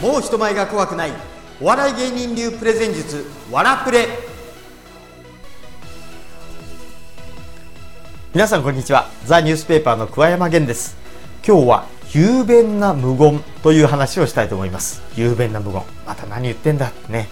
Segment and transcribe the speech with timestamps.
[0.00, 1.12] もう人前が怖くない。
[1.60, 4.08] お笑い芸人流プレゼン術わらプレ。
[8.32, 9.10] 皆さんこんにちは。
[9.26, 10.96] ザニュースペーパーの桑山源です。
[11.46, 15.02] 今日は雄弁な無言という話をしたいと思います。
[15.16, 15.82] 雄弁な無言。
[16.06, 16.88] また何言ってんだ。
[16.88, 17.28] ってね。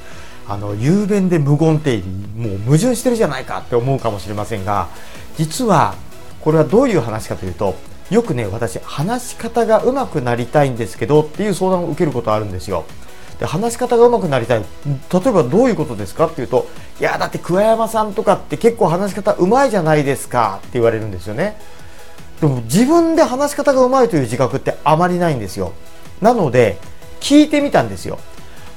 [0.47, 2.03] あの雄弁で無言って
[2.37, 4.89] もう矛盾してるじゃないかって思うかもしれませんが
[5.37, 5.95] 実は
[6.41, 7.77] これはどういう話かというと
[8.11, 12.85] よくね私話し方が上手くなりたいんですけどっていう相談を受けることあるんですよ。
[13.39, 14.61] で話し方が上手くなりたい。
[14.61, 16.67] 例えばどういうことですかっていうと
[17.01, 21.61] いやだって桑山さんとかって結構話し方上手いじゃないですかって言われるんですよね。
[22.41, 25.73] でも自分で話し方が上手いという自覚ってあまりないんですよ。
[26.21, 26.79] なので
[27.21, 28.19] 聞いてみたんですよ。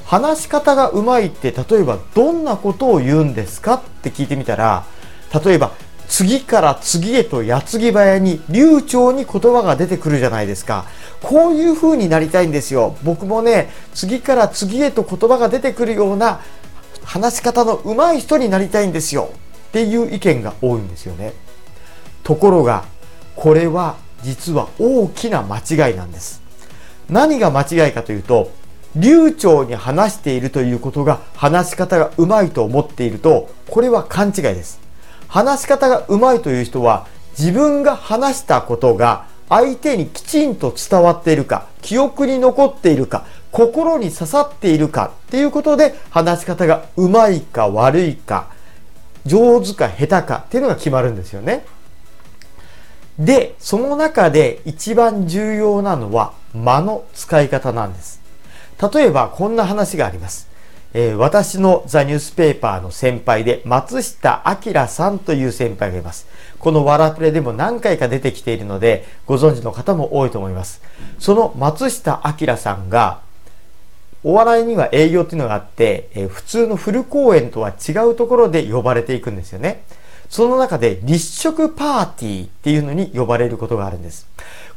[0.05, 4.84] 話し方が上手いって例えばどんなことを言うんですかって聞いてみたら
[5.43, 5.71] 例えば
[6.11, 10.84] 次から次へと矢継ぎ早に流暢に言葉が出てくるじゃないですか。
[11.23, 12.97] こういう風になりたいんですよ。
[13.01, 16.41] 僕もね、次から次へと言葉が出てくるような
[17.05, 19.29] 話し方の上手い人になりたいんですよ。
[19.70, 21.31] っていう意見が多いんですよね。
[22.23, 22.84] ところが、
[23.37, 26.41] これは実は大きな間違いなんです。
[27.09, 28.51] 何が間違いかというと、
[28.98, 34.80] 流暢に話しているということが話し方がうまいと思っていると、これは勘違いです。
[35.32, 37.07] 話し方がうまいという人は
[37.40, 48.48] 自分が話したことが相手にきちんと伝わっているか、記憶に残っているか、心に刺さっているかっていうことで話し方がうまいか悪いか、
[49.26, 51.65] 上手か下手かっていうのが決まるんですよね。
[53.18, 58.20] で、その中で一番重要なのは間の使い方なんです。
[58.93, 60.51] 例えばこんな話があります。
[60.93, 66.28] えー、私のザ・ニュースペーパーの先輩で松下明さんという先輩がいます。
[66.59, 70.81] このワラプレでも何回か出てきているのでご存知の方も多いと思います。
[71.19, 73.22] その松下明さんが
[74.23, 79.84] お笑いには営業っていうのがあって、えー、普通のフル公演とは違うところで呼ばれていくんですよね。
[80.30, 84.28] その中で立食パーティーっていうのに呼ばれることがあるんです。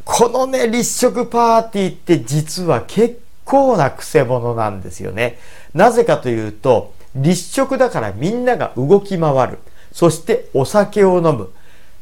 [0.05, 3.21] このね、立食パーティーって実は結
[3.55, 5.39] 構な癖者なんですよね。
[5.75, 9.59] なぜかというと、立食だからみんなが動き回る。
[9.93, 11.51] そしてお酒を飲む。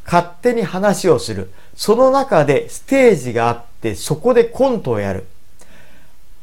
[0.07, 1.51] 勝手に話をする。
[1.77, 5.27] その中でステージがあって、そこでコントをやる。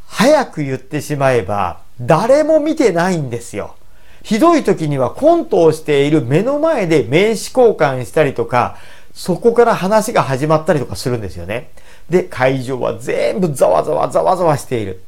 [0.06, 3.76] 早く言ってしまえば、誰も見てないんですよ。
[4.22, 8.78] ひどい時にはコントをしている目の前で名刺交換したりとか、
[9.19, 11.72] そこから話が始まったりとかするんですよね。
[12.09, 15.03] で、会場は全部ざわざわざわざわしている。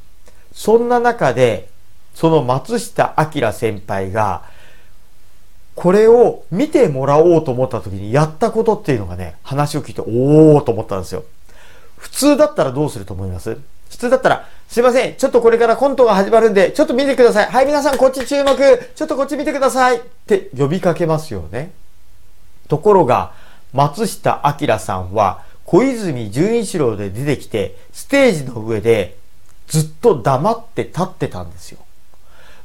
[0.52, 1.70] そんな中で、
[2.14, 4.42] その松下明先輩が、
[5.76, 11.24] これを見てもらおうと思った時にやったことっていうのがね、話を聞いて、おーと思ったんですよ。
[11.96, 13.58] 普通だったらどうすると思います？
[13.90, 17.46] 普通だったら、すいません、ちょっとこれからコントが始まるんで、ちょっと見てください。
[17.46, 18.58] はい、皆さんこっち注目。
[18.94, 20.00] ちょっとこっち見てください。
[20.00, 21.72] って呼びかけますよね。
[22.68, 23.40] ところが、
[23.74, 29.18] 松下明さんは、小泉純一郎で出てきて、ステージの上で
[29.68, 31.80] ずっと黙って立ってたんですよ。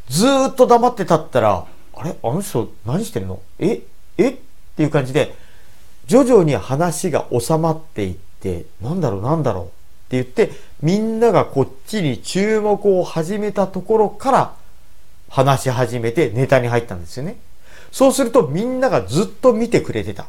[0.08, 2.16] ずーっと黙って立ったら、あれ？
[2.22, 3.40] あの人何してるの？
[3.58, 3.82] え？
[4.18, 4.30] え？
[4.30, 4.36] っ
[4.76, 5.34] ていう感じで、
[6.06, 9.22] 徐々に話が収まっていって、なんだろう？
[9.22, 9.64] なんだろう？
[9.64, 9.72] って
[10.10, 10.50] 言って、
[10.82, 14.54] みんながこっちに注目を始めたところから
[15.28, 17.36] 話し始めてネタに入ったんですよね。
[17.92, 20.26] そうするとみんながずっと見てくれてた。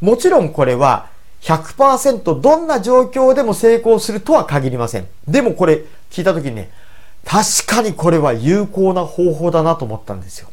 [0.00, 1.08] もちろんこれは
[1.42, 5.06] 100%どんな状況でも成功するとは限りません。
[5.26, 6.70] でもこれ聞いた時にね、
[7.24, 10.48] 確かにこれは有効な方法だなと思ったんですよ。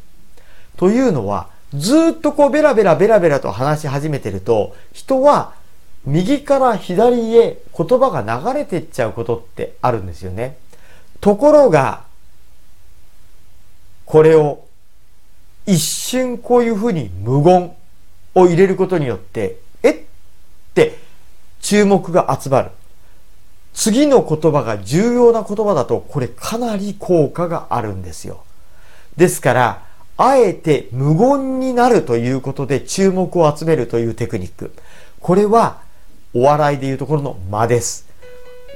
[0.78, 5.54] というのは、ずっとこうベラベラベラベラと話し始めてると、人は
[6.06, 10.58] 右から左へ言葉が流れていっちゃうことってあるんですよね。
[11.20, 12.04] ところが、
[14.06, 14.66] これを
[15.66, 17.72] 一瞬こういうふうに無言
[18.36, 19.92] を入れることによって、え？
[19.92, 19.96] っ
[20.76, 20.98] て
[21.62, 22.70] 注目が集まる。
[23.74, 28.44] 次の言葉が重要な言葉だと、これかなり効果があるんですよ。
[29.18, 29.86] ですから、
[30.18, 34.74] あえて無言になるということで注目を集めるというテクニック。
[35.20, 35.82] これは
[36.34, 38.08] お笑いでいうところの間です。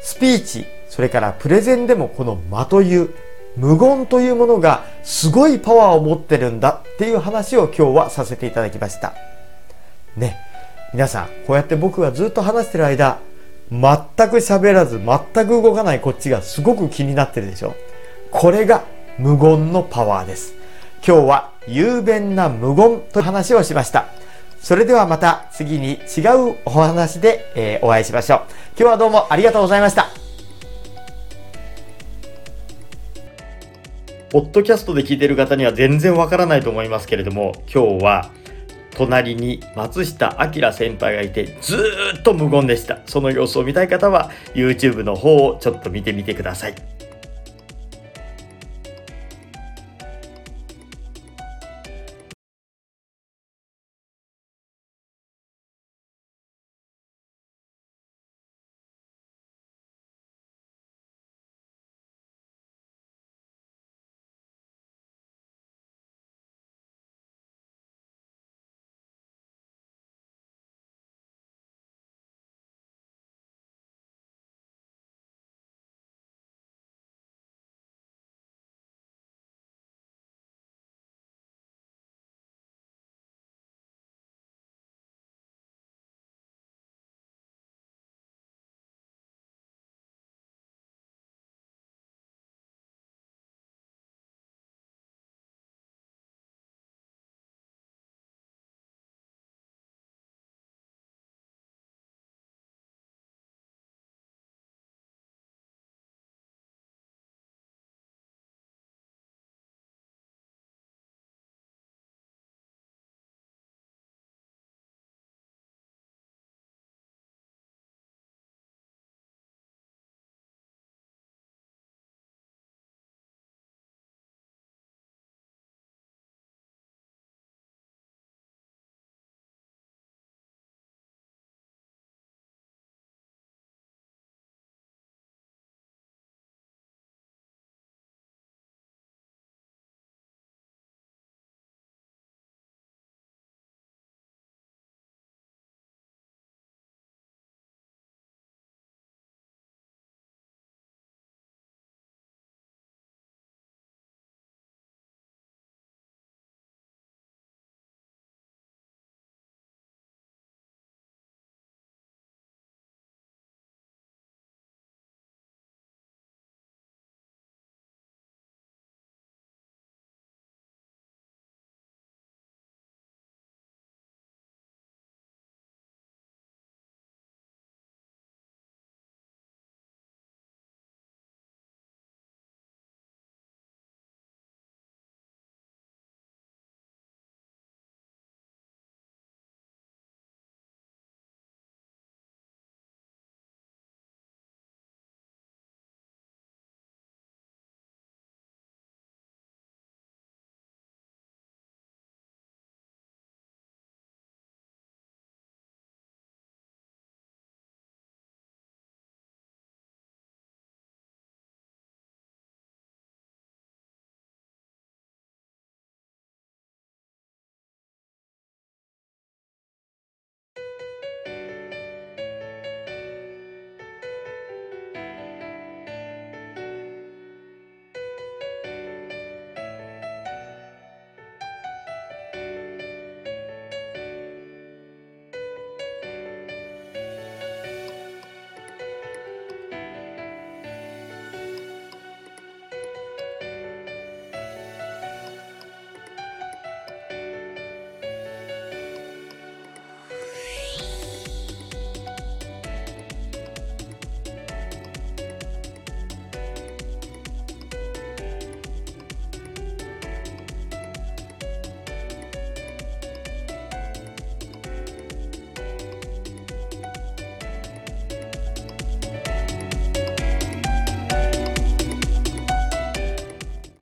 [0.01, 3.10] スピーチ、それからプレゼンでもこの間という
[3.56, 9.13] 無言というものがすごいパワーを持ってるんだっていう話を今日はさせていただきました。
[10.19, 10.38] ね。
[10.94, 13.19] 皆さん、こうやって僕がずっと話してる間、
[13.71, 13.80] 全
[14.30, 17.75] く喋らず、全く動かないこっちがすごく気になってるでしょ。
[18.31, 18.83] これが
[19.18, 20.54] 無言のパワーです。
[21.06, 24.07] 今日は雄弁な無言と話をしました。
[24.62, 26.21] それではまた次に違
[26.51, 28.39] うお話で、えー、お会いしましょう。
[28.77, 30.07] 今日はどうもありがとうございました。
[34.31, 38.30] ポッドキャストで聞いてる方には全然わからないと思いますけれども、今日は
[39.00, 43.00] 隣に松下明先輩がいてずーっと無言でした。
[43.06, 46.99] その様子を見たい方は YouTube の方をちょっと見てみてください。